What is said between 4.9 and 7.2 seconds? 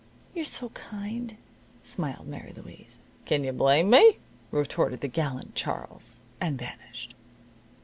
the gallant Charles. And vanished.